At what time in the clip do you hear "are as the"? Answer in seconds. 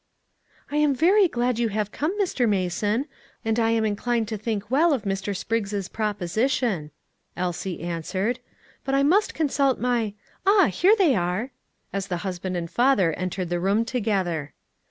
11.13-12.17